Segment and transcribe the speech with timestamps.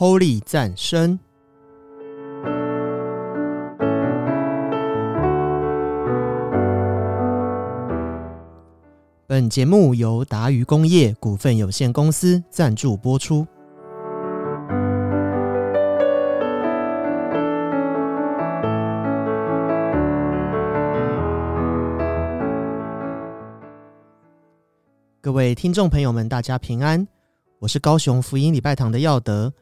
[0.00, 1.18] Holy 赞声。
[9.26, 13.44] 本节目由达渝工业股份有限公司赞助播出。
[25.20, 27.04] 各位听众朋友们，大家平安，
[27.58, 29.52] 我是高雄福音礼拜堂的耀德，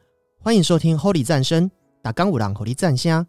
[0.47, 1.69] 欢迎收听 Holy 战声，
[2.01, 3.27] 打钢五郎 Holy 战虾。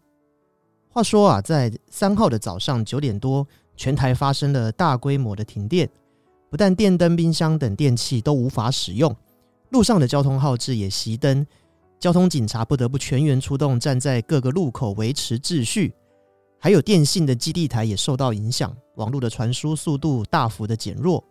[0.87, 3.45] 话说啊，在三号的早上九点多，
[3.75, 5.89] 全台发生了大规模的停电，
[6.49, 9.13] 不但电灯、冰箱等电器都无法使用，
[9.71, 11.45] 路上的交通号志也熄灯，
[11.99, 15.93] 交通警察不得不全员出动，站在各个路口维持秩序，
[16.57, 21.21] 还有电信的基地台也受到影响，网络的传输速度大幅的减弱。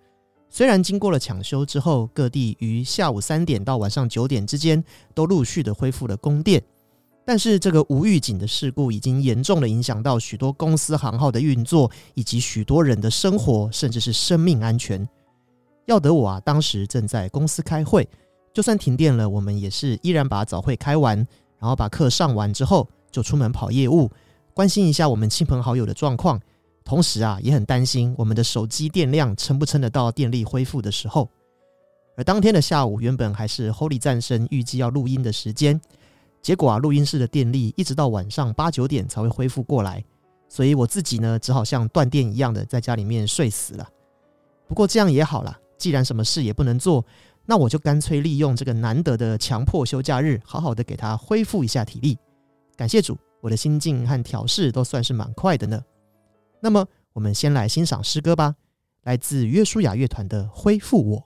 [0.51, 4.83] 虽然经过了抢修之后，各地于下午三点到晚上九点之间
[5.15, 6.63] 都陆续的恢复了供电，
[7.25, 15.07] 但是这个无预警的事故已经严重的影响到许多公司行号的运作，以及许多人的生活，甚至是生命安全。
[15.85, 18.09] 要得我啊，当时正在公司开会，
[18.53, 21.17] 就算停电了，我们也是依然把早会开完，
[21.59, 24.11] 然后把课上完之后，就出门跑业务，
[24.55, 26.41] 关心一下我们亲朋好友的状况。
[26.89, 31.29] 同时啊，也很担心我们的手机电量撑不撑得到电力恢复的时候。
[32.17, 35.79] 而当天的下午，原本还是 Holy 战神预计要录音的时间，
[36.41, 40.03] 结果啊，录音室的电力一直到晚上八九点才会恢复过来，
[40.49, 43.87] 所以我自己呢，只好像断电一样的在家里面睡死了。
[44.67, 47.05] 不过这样也好了，既然什么事也不能做，
[47.45, 52.17] 那我就干脆利用这个难得的强迫休假日，好好的给他恢复一下体力。
[52.77, 55.79] 感谢主，我的心境和调试都算是蛮快的呢。
[56.61, 58.57] 那么，我们先来欣赏诗歌吧，
[59.03, 61.19] 来自约书亚乐团的《恢复我》。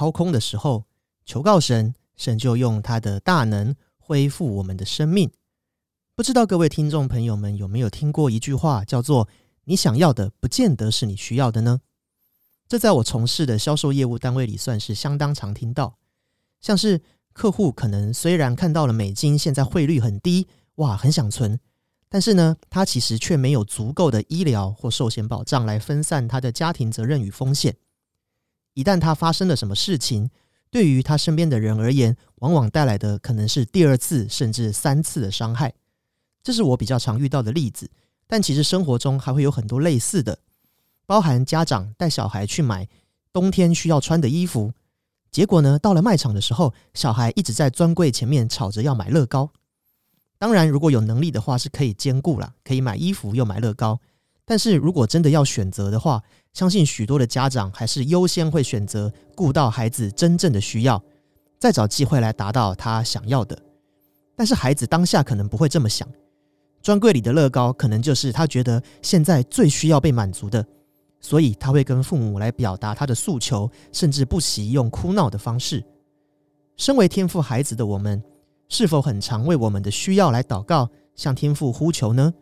[0.00, 0.86] 掏空的时候，
[1.26, 5.30] 求告神，神就用他的大能恢复我们的生命。
[6.14, 9.28] 不知道各位听众朋友们有没有听过一句话，叫做
[9.64, 11.82] “你想要的，不见得是你需要的呢？”
[12.66, 15.98] 这在我从事的销售业务单位里算是相当常听到。
[16.62, 17.02] 像是
[17.34, 21.60] 客户可能虽然看到了美金现在汇率很低，哇，很想存，
[22.08, 27.76] 但是呢，他其实却没有足够的医疗或寿险保障来分散他的家庭责任与风险。
[28.74, 30.30] 一旦他发生了什么事情，
[30.70, 35.74] 对于他身边的人而言，往往带来的可能是第二次甚至三次的伤害。
[36.42, 37.90] 这是我比较常遇到的例子，
[38.26, 40.38] 但其实生活中还会有很多类似的，
[41.04, 42.88] 包含家长带小孩去买
[43.32, 44.72] 冬天需要穿的衣服，
[45.30, 49.50] 结果呢，到了卖场的时候，小孩一直在专柜前面吵着要买乐高。
[50.38, 54.00] 当然，如果有能力的话，是可以兼顾啦，可以买衣服又买乐高。
[54.50, 56.20] 但是如果真的要选择的话，
[56.54, 61.00] 相信许多的家长还是优先会选择顾到孩子真正的需要，
[61.60, 63.56] 再找机会来达到他想要的。
[64.34, 66.08] 但是孩子当下可能不会这么想，
[66.82, 70.66] 专柜里的乐高可能就是他觉得现在最需要被满足的，
[71.20, 75.80] 所以他会跟父母来表达他的诉求，甚至不惜用哭闹的方式。
[76.76, 78.20] 身为天赋孩子的我们，
[78.68, 82.34] 是否很常为我们的需要来祷告，向天父呼求呢？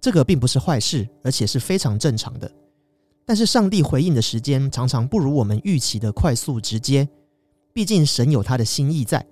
[0.00, 2.50] 这个并不是坏事，而且是非常正常的。
[3.24, 7.08] 但是上帝回应的时间常常不如我们预期的快速直接，
[7.72, 9.26] 毕竟神有他的心意在。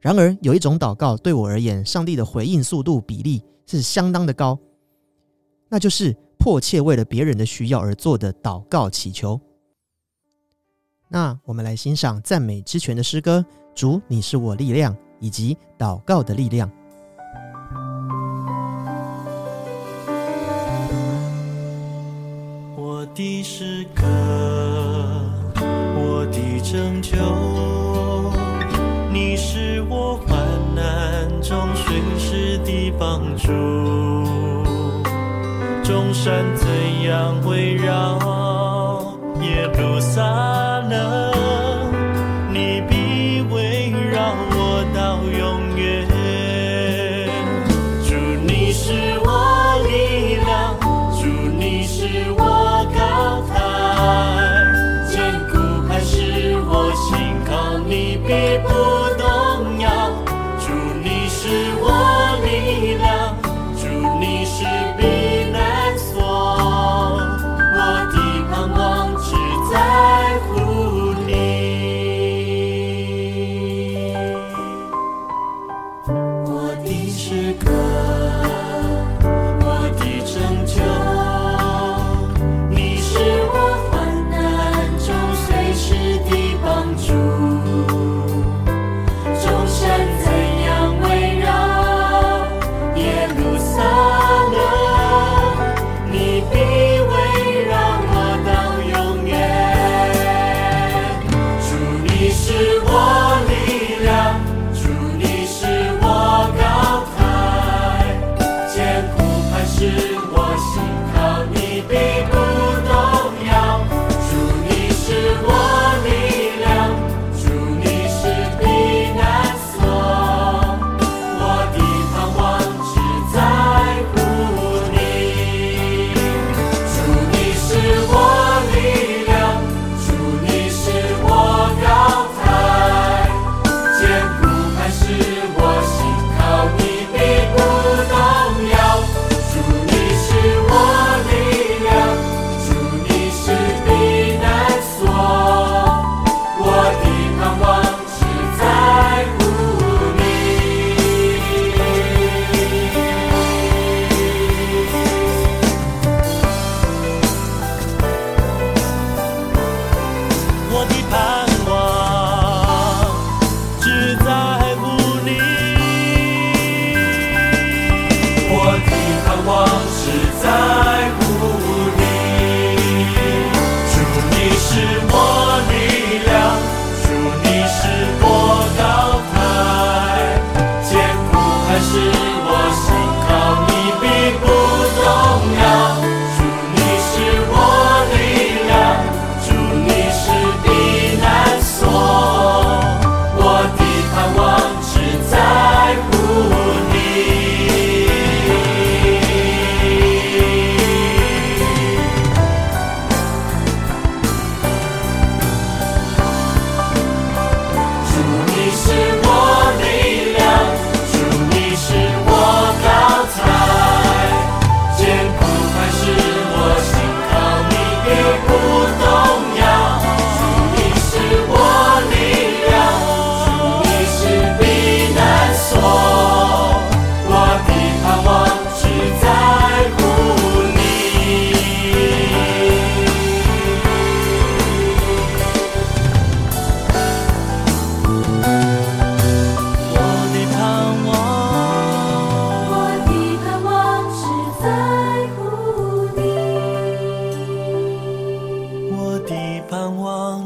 [0.00, 4.58] 然而有一种祷告对我而言，上帝的回应速度比例是相当的高，
[5.68, 9.40] 那就是迫切为了别人的需要而做的祷告祈求。
[11.08, 13.44] 那我们来欣赏赞美之泉的诗歌
[13.76, 16.68] 《主，你是我力量》，以及祷告的力量。
[23.14, 24.04] 的诗歌，
[25.60, 27.18] 我的拯救，
[29.12, 30.38] 你是我患
[30.74, 33.48] 难中随时的帮助。
[35.82, 36.66] 众山怎
[37.02, 40.22] 样围绕耶路撒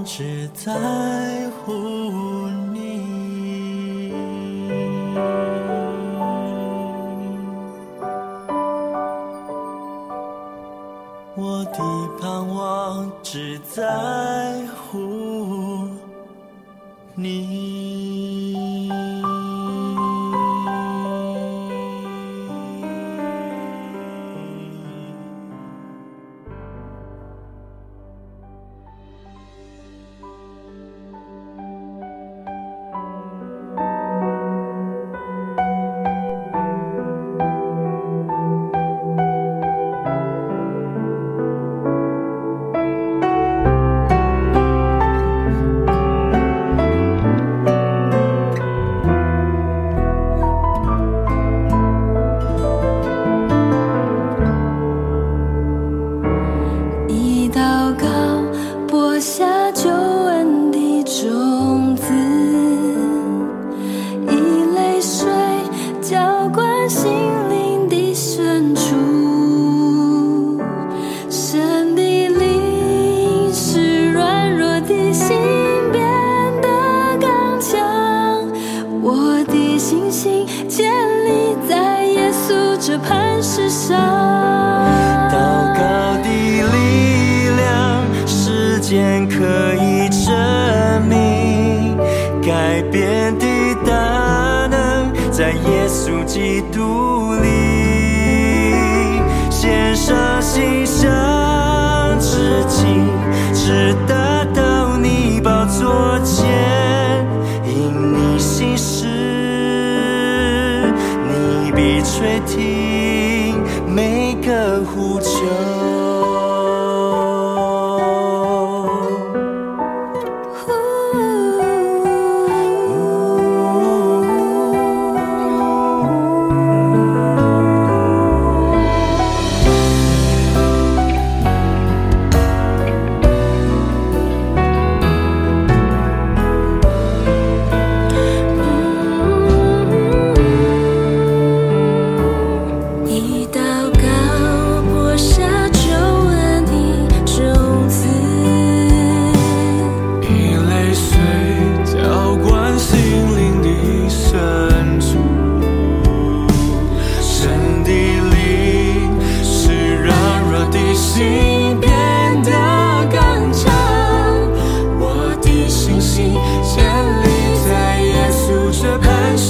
[0.06, 2.25] 只在乎。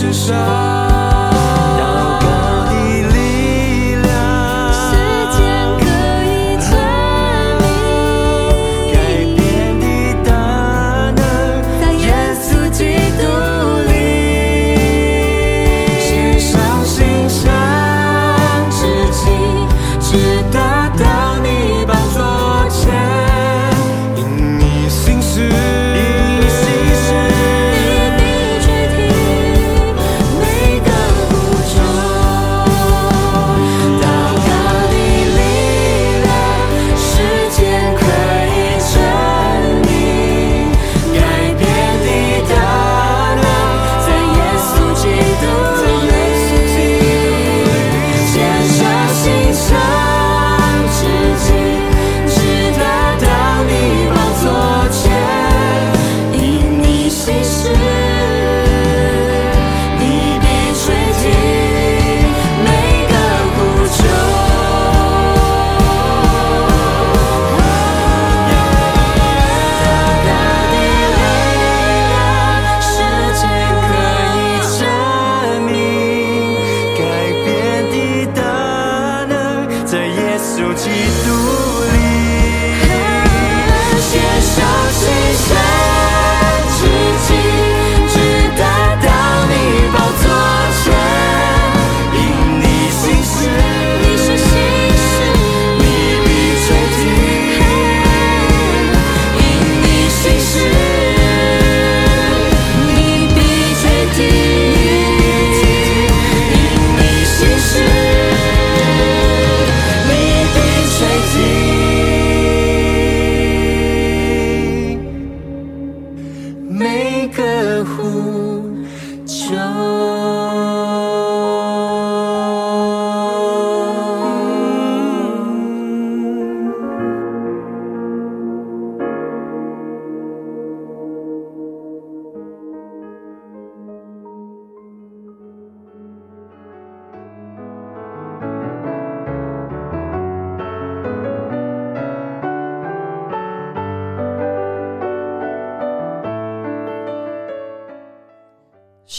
[0.06, 0.75] 身上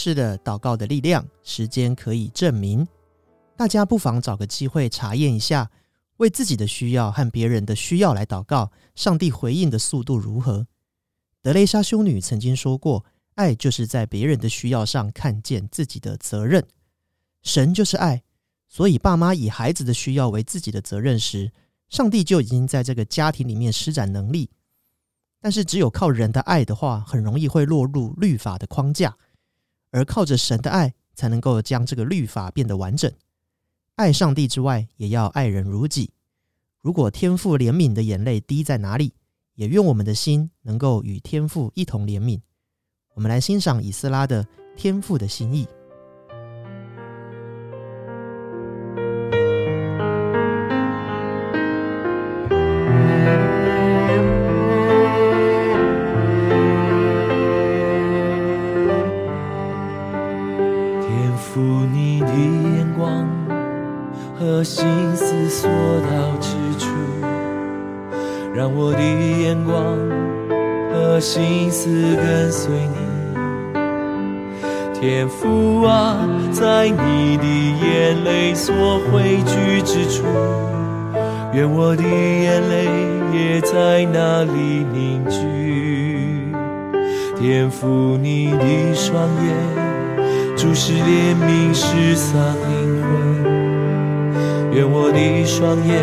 [0.00, 2.86] 是的，祷告的力量，时间可以证明。
[3.56, 5.68] 大家不妨找个机会查验一下，
[6.18, 10.68] 为自己的需要和别人的需要来祷告，上帝回应的速度如何？
[11.42, 16.64] 德雷莎修女曾经说过：“爱就是在别人的需要上看见自己的责任。
[17.42, 18.22] 神就是爱，
[18.68, 21.50] 所以爸妈以孩子的需要为自己的责任时，
[21.88, 24.48] 上帝就已经在这个家庭里面施展能力。
[25.40, 29.16] 但是，只有靠人的爱的话，很容易会落入律法的框架。”
[29.90, 33.10] 而靠着神的爱，才能够将这个律法变得完整。
[33.96, 36.12] 爱上帝之外，也要爱人如己。
[36.80, 39.14] 如果天父怜悯的眼泪滴在哪里，
[39.54, 42.40] 也愿我们的心能够与天父一同怜悯。
[43.14, 44.44] 我们来欣赏以斯拉的
[44.76, 45.66] 《天父的心意》。
[75.00, 76.18] 天赋啊，
[76.50, 80.24] 在你的眼泪所汇聚之处，
[81.52, 82.88] 愿我的眼泪
[83.32, 86.52] 也在那里凝聚。
[87.38, 89.88] 天赋你的双眼。
[90.56, 92.36] 注视怜悯失丧
[92.68, 93.06] 灵魂，
[94.72, 95.94] 愿我的双眼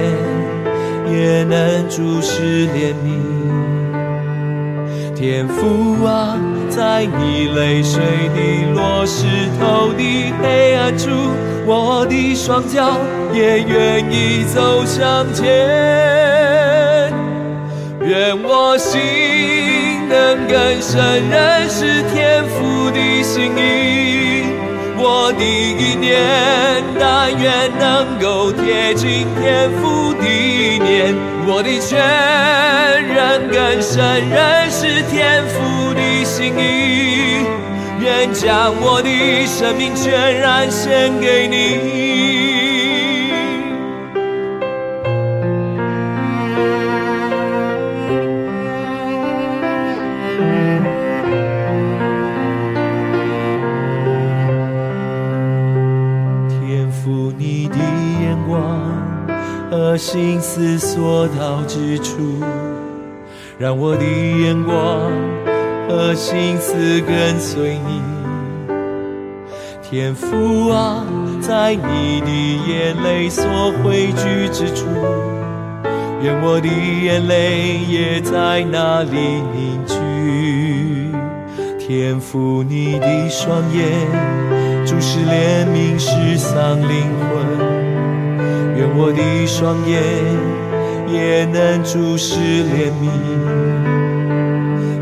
[1.12, 3.06] 也能注视怜悯。
[5.14, 6.40] 天父啊，
[6.76, 8.02] 在你泪水
[8.36, 9.26] 滴落湿
[9.58, 11.10] 透的黑暗处，
[11.66, 13.00] 我的双脚
[13.34, 14.44] 也愿意。
[14.44, 15.46] 走向前。
[18.02, 19.00] 愿我心
[20.10, 24.44] 能更深认识天父的心意。
[24.98, 25.96] 我的意。
[25.96, 30.24] 念，但愿能够贴近天父的
[30.84, 31.16] 念；
[31.48, 31.96] 我的全
[33.06, 37.46] 人更深认识天赋的心意，
[38.00, 42.75] 愿将我的生命全然献给你。
[59.98, 62.42] 心思所到之处，
[63.58, 65.12] 让我的眼光
[65.88, 68.02] 和心思跟随你。
[69.82, 71.06] 天父啊，
[71.42, 72.28] 在你的
[72.68, 73.44] 眼泪所
[73.84, 74.86] 汇聚之处，
[76.22, 81.12] 愿我的眼泪也在那里凝聚。
[81.80, 84.36] 天父你的双眼。
[84.86, 87.75] 注视怜悯失丧灵魂，
[88.98, 90.02] 我的双眼
[91.12, 93.10] 也能注视怜悯。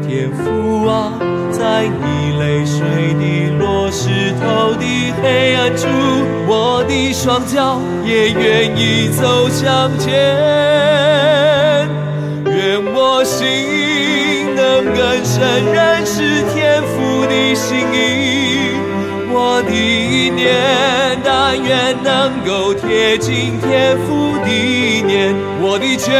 [0.01, 1.13] 天父啊，
[1.51, 2.81] 在你泪水
[3.19, 4.83] 滴落石头的
[5.21, 5.87] 黑暗处，
[6.47, 10.09] 我的双脚也愿意走向前。
[12.45, 17.97] 愿我心能更深认识天父的心意。
[19.35, 20.53] 我的意念，
[21.55, 24.49] 但愿能够贴近天父的
[25.05, 26.11] 念；我的全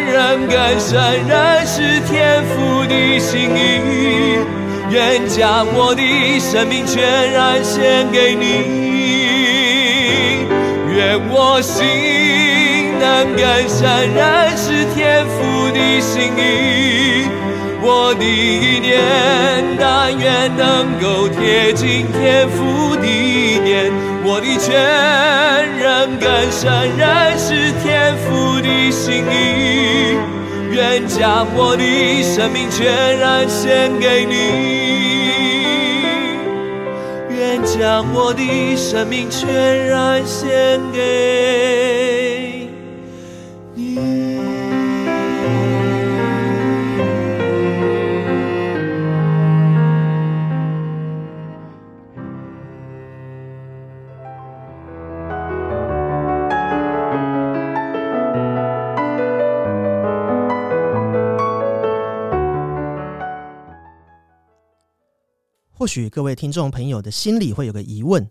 [0.00, 0.98] 人更深
[1.28, 4.40] 认识天父的心意，
[4.88, 6.00] 愿将我的
[6.40, 8.46] 生命全然献给你。
[10.96, 11.84] 愿我心
[12.98, 17.28] 能更胜，认识天赋的心意。
[17.82, 18.96] 我的意念，
[19.78, 24.09] 但愿能够贴近天赋的念。
[24.32, 24.72] 我的全
[25.76, 30.14] 人更深认识天赋的心意，
[30.70, 34.34] 愿将我的生命全然献给你，
[37.36, 42.09] 愿将我的生命全然献给。
[65.80, 68.30] 或许各位听众朋友的心里会有个疑问：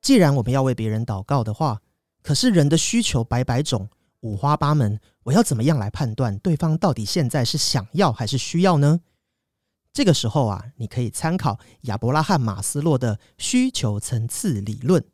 [0.00, 1.80] 既然我们要为别人祷告的话，
[2.22, 3.88] 可是人的需求百百种、
[4.20, 9.00] 五花八门，我要怎么样来判断对方到底现在是想要还是需要呢？
[9.92, 15.04] 这个时候啊，你可以参考亚伯拉罕·马斯洛的需求层次理论。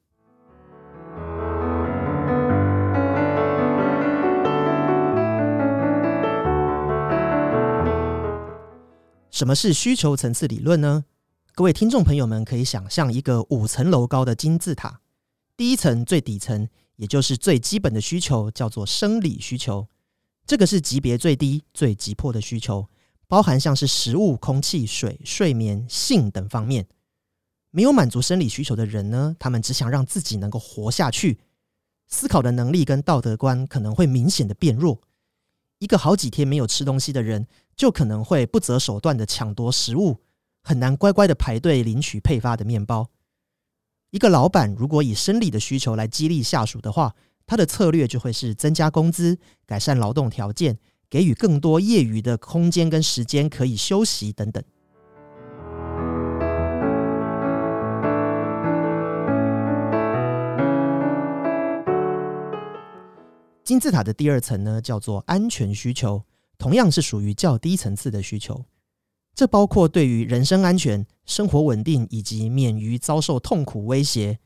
[9.31, 11.07] 什么是需求层次理论呢？
[11.57, 15.01] 各位听众朋友们，可以想象一个五层楼高的金字塔，
[15.57, 19.87] 第一层最底层，也就是最基本的需求，叫做生理需求。
[20.45, 22.89] 这个是级别最低、最急迫的需求，
[23.29, 26.89] 包含像是食物、空气、水、睡眠、性等方面。
[27.71, 31.39] 没有满足生理需求的人呢，他们只想让自己能够活下去，
[32.09, 35.01] 思考的能力跟道德观可能会明显的变弱。
[35.79, 40.19] 一个好几天没有吃东西的人，就可能会不择手段的抢夺食物。
[40.67, 43.11] 很难乖乖的排队领取配发的面包。
[44.11, 47.15] 一个老板如果以生理的需求来激励下属的话，
[47.47, 50.79] 他的策略就会是增加工资、改善劳动条件、
[51.11, 54.65] 给予更多业余的空间跟时间可以休息等等。
[63.63, 66.23] 金字塔的第二层呢，叫做安全需求，
[66.57, 68.65] 同样是属于较低层次的需求。
[69.35, 74.39] 这包括对于人身安全、生活稳定以及免于遭受痛苦威胁，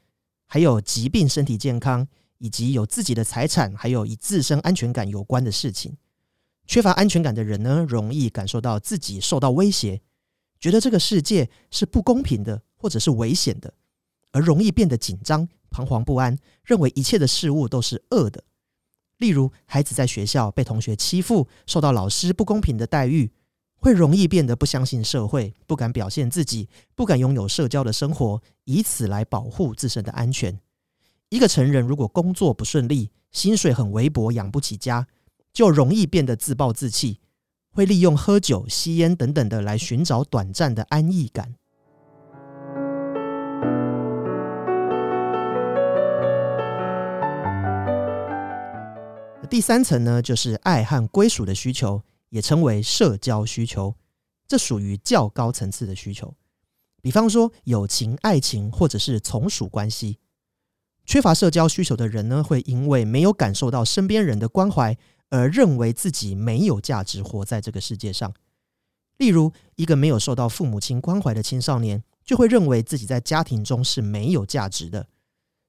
[0.46, 5.96] 还有疾病、身体健康，以及有自己的财产，还有以自身安全感有关的事情。
[6.66, 10.00] 缺乏安全感的人呢，容易感受到自己受到威胁，
[10.58, 13.74] 觉得这个世界是不公平的，或者是危险的，
[14.32, 18.42] 而容易变得紧张、彷徨不安，认为一切的事物都是恶的。
[19.18, 23.30] 例如，孩子在学校被同学欺负，受到老师不公平的待遇。
[23.80, 30.60] 会容易变得不相信社会，不敢表现自己，不敢拥有社交的生活，以此来保护自身的安全。
[31.28, 35.06] 一个成人如果工作不顺利，薪水很微薄，养不起家，
[35.52, 37.20] 就容易变得自暴自弃，
[37.70, 41.54] 会利用喝酒、吸烟等等的来寻找短暂的安逸感。
[49.48, 52.02] 第三层呢，就是爱和归属的需求。
[52.30, 53.94] 也称为社交需求，
[54.46, 56.34] 这属于较高层次的需求。
[57.00, 60.18] 比方说友情、爱情或者是从属关系。
[61.06, 64.96] 缺乏社交需求的人呢，会因为没有感受到身边人的关怀，
[65.30, 68.34] 而认为自己没有价值活在这个世界上。
[69.16, 75.08] 例如，一个没有受到父母亲关怀的青少年，就会认为自己在家庭中是没有价值的，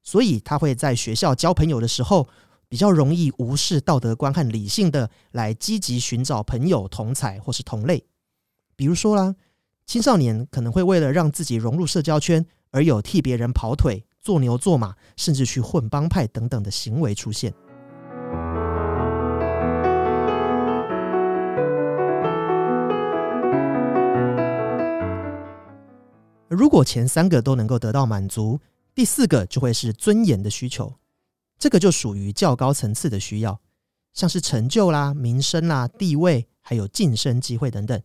[0.04, 2.28] 所以他会在学校交朋友的时候。
[2.69, 8.05] 比较容易无视道德观和理性的来积极寻找朋友同才或是同类，
[8.75, 9.36] 比如说啦，
[9.88, 17.51] 青少年可能会为了让自己融入社交圈，而有替别人跑腿、做牛做马，甚至去混帮派等等的行为出现。
[26.47, 28.60] 如果前三个都能够得到满足，
[28.93, 30.93] 第四个就会是尊严的需求。
[31.60, 33.60] 这个就属于较高层次的需要，
[34.13, 38.02] 像是成就啦、名声啦、地位，还有晋升机会等等。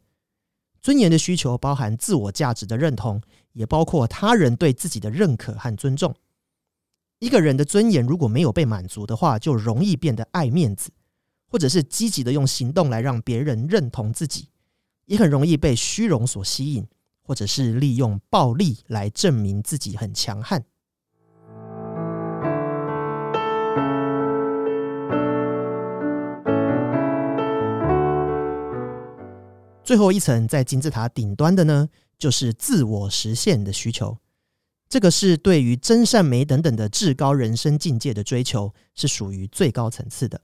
[0.83, 6.15] 尊严的需求包含自我价值的认同，也包括他人对自己的认可和尊重。
[7.21, 10.91] 一个人的尊严如果没有被满足的话，就容易变得爱面子，
[11.49, 14.49] 或者是积极的用行动来让别人认同自己，
[15.07, 16.87] 也很容易被虚荣所吸引，
[17.23, 20.67] 或者是利用暴力来证明自己很强悍。
[29.85, 34.17] 最后一层在金字塔顶端的呢，就是自我实现的需求。
[34.89, 40.41] 这个是对于真善美等等的至高人生境界的追求，是属于最高层次的。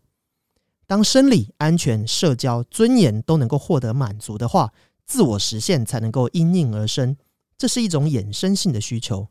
[0.87, 4.73] 当生理、安全、社交、尊严都能够获得满足的话，
[5.07, 7.17] 自我实现才能够因应而生。
[7.57, 9.29] 这是一种衍生性的需求。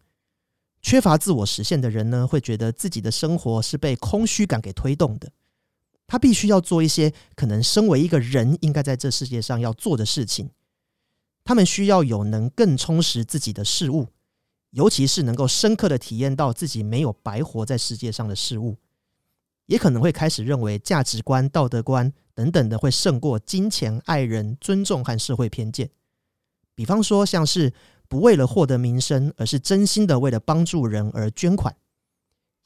[0.82, 5.32] 缺乏自我实现的人呢，会觉得自己的生活是被空虚感给推动的。
[6.10, 10.50] 他必须要做一些可能身为一个人应该在这世界上要做的事情。
[11.46, 14.08] 他们需要有能更充实自己的事物，
[14.72, 18.78] 尤其是能够深刻的体验到自己没有白活在世界上的事物。
[19.68, 25.92] 也可能会开始认为价值观、道德观等等的会胜过金钱、爱人、尊重和社会偏见。
[26.74, 27.72] 比方说，像是
[28.08, 31.76] 不为了获得名声，而是真心的为了帮助人而捐款。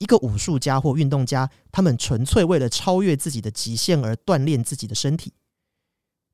[0.04, 5.32] 一个武术家或运动家，他们纯粹为了超越自己的极限而锻炼自己的身体。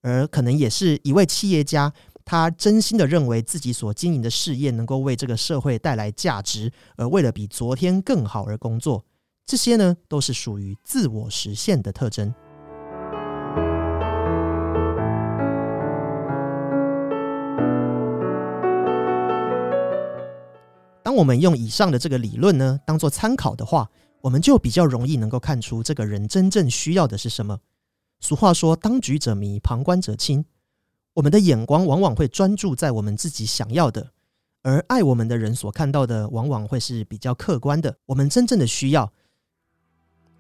[0.02, 1.94] 而可能也是一位企业家，
[2.26, 9.06] 他真心的认为自己所经营的事业能够为这个社会带来价值，而为了比昨天更好而工作。
[9.46, 12.34] 这些呢，都是属于自我实现的特征。
[21.10, 23.90] 当我们用以上的这个理论呢，当做参考的话，
[24.22, 27.58] 我们就比较容易能够看出这个人真正需要的是什么。
[28.20, 30.46] 俗话说：“当局者迷，旁观者清。”
[31.16, 34.12] 我们的眼光往往会专注在我们自己想要的，
[34.62, 37.98] 而爱我们的人所看到的，往往会是比较客观的。
[38.06, 39.12] 我们真正的需要。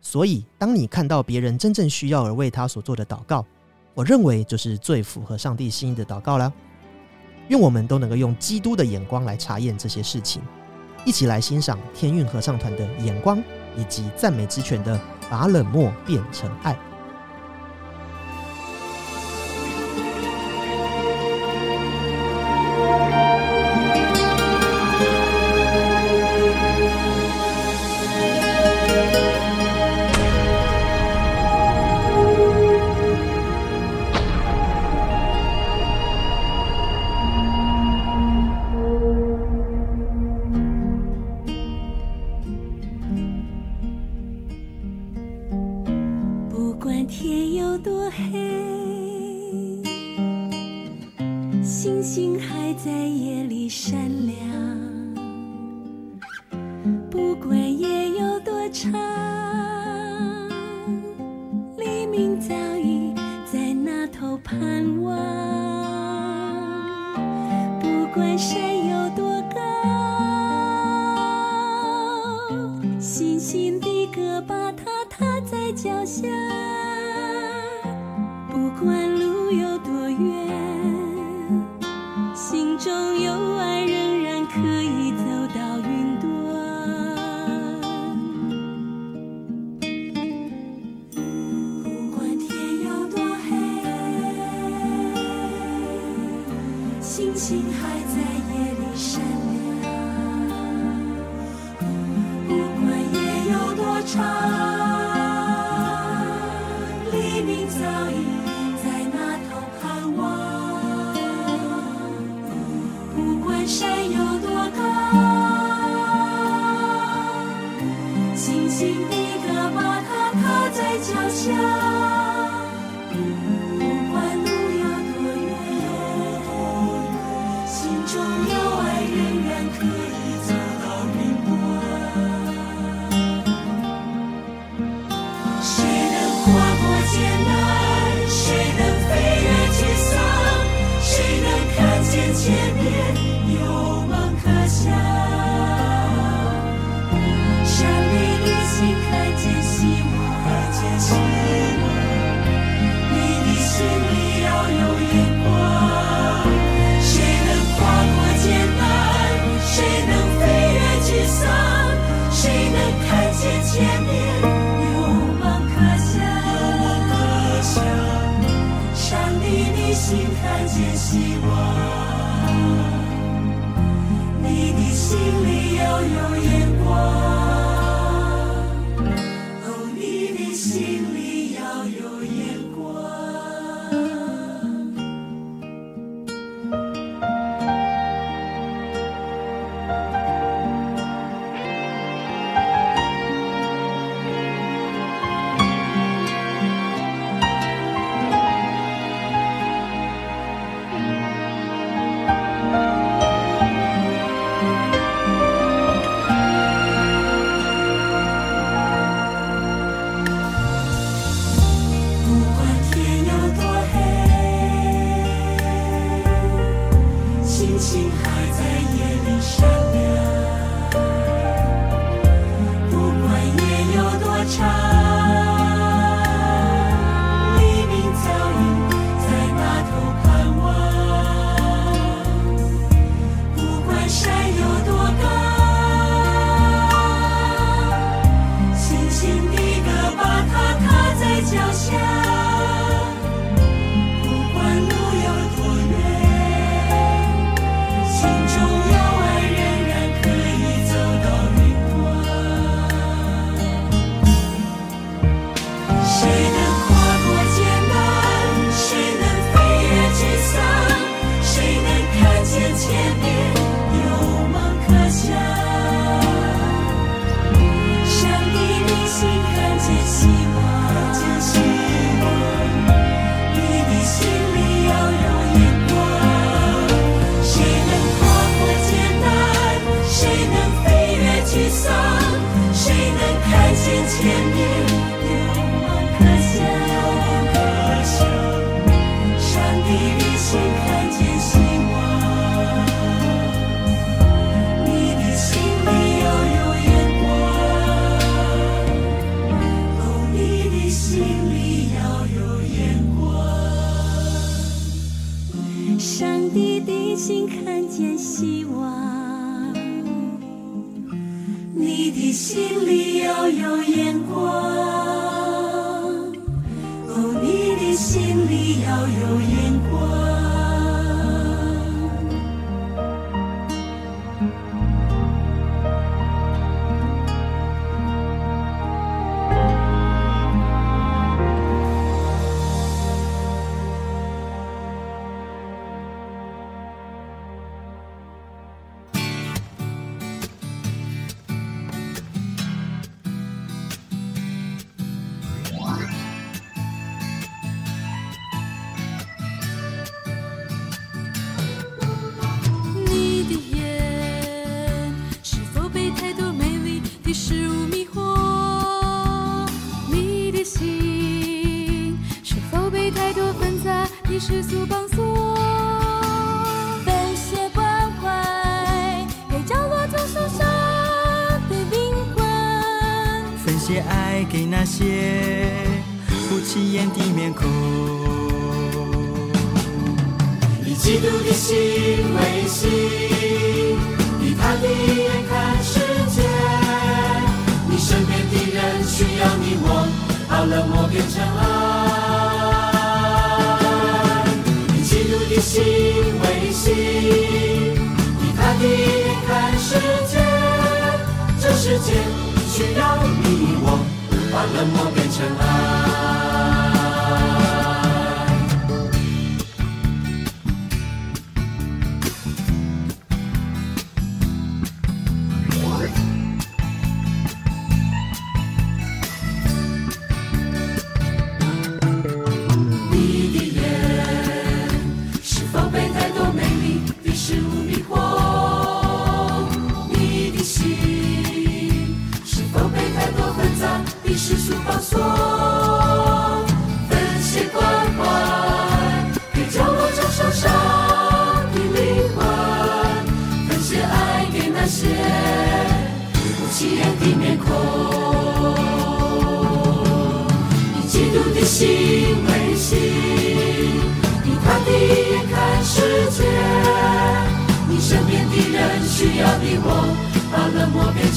[0.01, 3.43] 所以，当你看到别人真正需要而为他所做的祷告，
[3.95, 6.53] 我认为就是最符合上帝心意的祷告了。
[7.47, 10.39] 愿我们都能够用基督的眼光来查验这些事情，
[11.05, 13.41] 一起来欣赏天韵合唱团的眼光，
[13.75, 16.77] 以及赞美之泉的把冷漠变成爱。
[78.80, 79.09] 不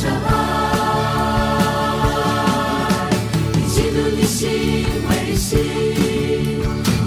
[0.09, 0.11] 爱，
[5.53, 5.55] 以，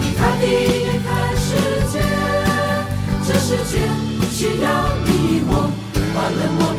[0.01, 0.43] 以他的
[1.03, 1.47] 看世
[1.91, 1.93] 界，
[3.25, 3.73] 这世界
[4.19, 4.63] 不需要
[5.05, 5.07] 你
[5.47, 5.51] 我
[6.13, 6.74] 把冷我。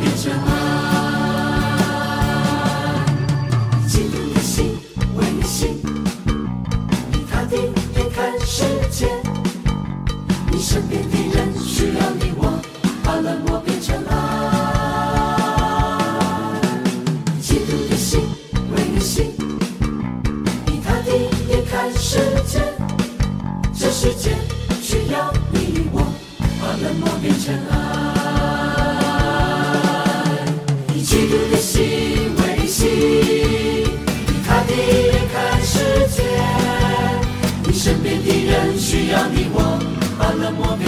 [24.87, 25.99] 需要你我
[26.61, 27.75] 把冷漠变成爱，
[30.95, 33.83] 以基督的心为心，以
[34.47, 36.23] 他的眼看世界，
[37.65, 39.77] 你身边的人需要你我
[40.17, 40.86] 把冷漠变。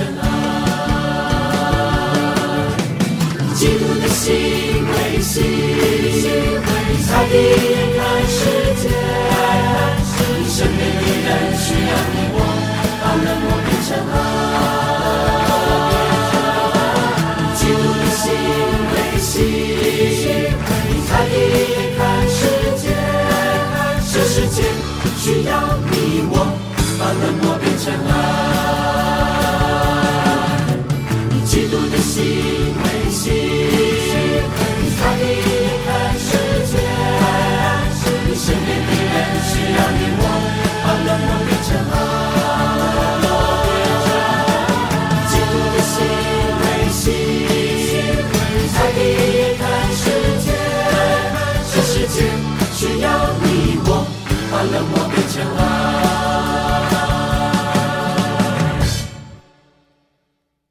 [0.00, 0.22] 爱，
[3.54, 3.60] 基
[4.00, 4.24] 的心
[4.90, 5.34] 为心，
[6.64, 6.68] 看
[8.28, 8.40] 世
[8.82, 8.84] 界，
[10.48, 12.36] 身边的人需要你我，
[13.00, 14.14] 把冷漠变成爱。
[17.54, 18.22] 的心
[18.90, 18.94] 为，
[21.96, 22.36] 看世
[22.82, 22.84] 界，
[24.12, 24.58] 这世界
[25.16, 25.50] 需要
[25.90, 25.92] 你
[26.30, 26.34] 我，
[26.98, 28.83] 把冷漠变成爱。
[32.14, 33.22] 心为心，
[34.96, 35.22] 才离
[35.84, 35.86] 开
[36.16, 36.30] 世
[36.70, 36.72] 界。
[38.28, 40.22] 你身边的人需要你我，
[40.84, 41.92] 把冷漠变成爱。
[45.26, 45.92] 记录的心
[46.60, 46.62] 为
[46.92, 47.02] 心，
[48.72, 48.96] 才离
[49.58, 49.62] 开
[49.92, 50.02] 世
[50.44, 50.46] 界。
[51.72, 52.16] 这世界
[52.74, 53.04] 需要
[53.42, 53.44] 你
[53.86, 53.88] 我，
[54.52, 55.83] 把冷漠变成爱。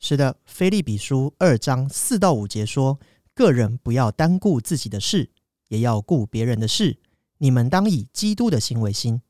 [0.06, 3.00] 是的，《菲利比书》二章四到五节说
[3.34, 5.30] ：“个人不要单顾自己的事，
[5.70, 6.98] 也要顾别人的事。
[7.38, 9.22] 你们当以基督的心为心。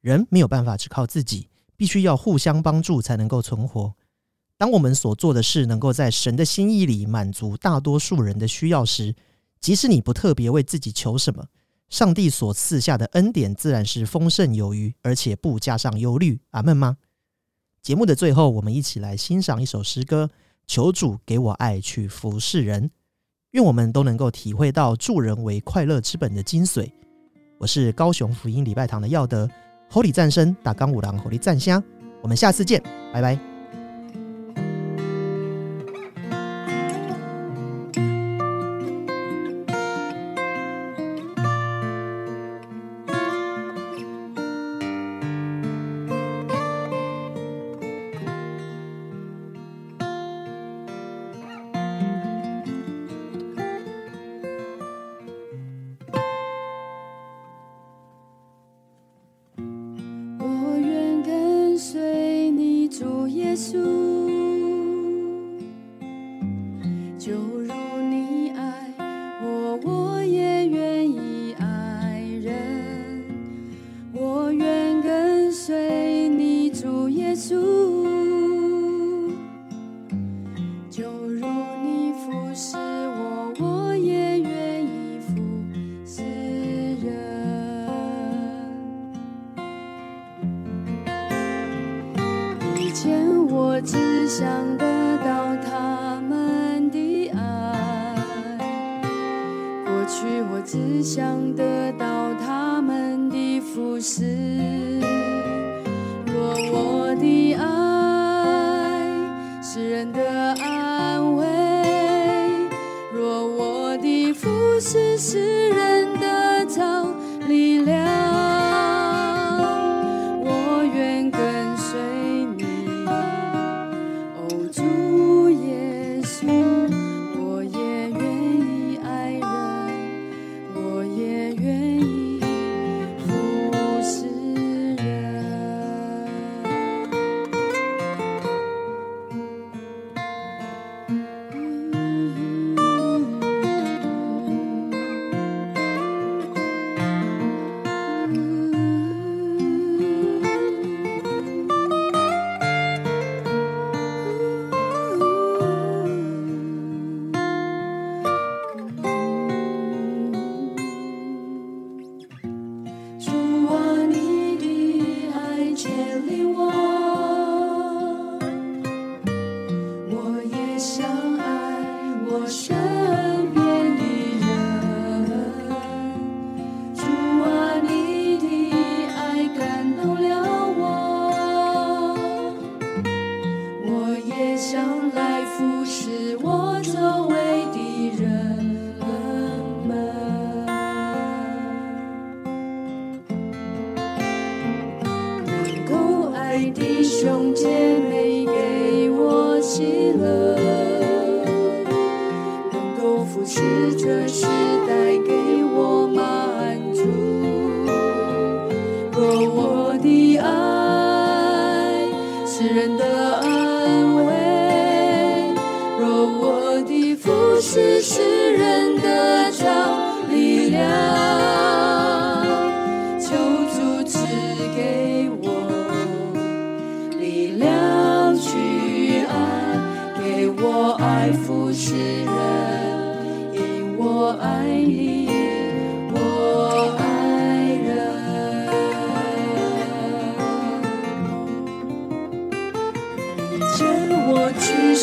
[0.00, 3.94] 人没有办法只靠自己，必须要互相帮助才能够存活。
[4.56, 9.14] 当我们所做的事能够在神的心意里满足大多数人的需要时，
[9.60, 11.48] 即使你不特别为自己求什么，
[11.90, 16.40] 上帝所赐下的恩典自然是丰盛有余，而且不加上忧虑。
[16.52, 16.96] 阿门吗？
[17.84, 20.30] 节目的最后，我们一起来欣赏一首诗歌，
[20.66, 22.90] 求主给我爱去服侍人。
[23.50, 26.90] 愿我们都能够体会到助人为快乐之本的精髓。
[27.58, 29.46] 我是高雄福音礼拜堂的耀德
[29.90, 31.84] ，Holy 战声打钢五郎，Holy 战香。
[32.22, 32.82] 我们下次见，
[33.12, 33.53] 拜拜。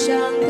[0.03, 0.40] 想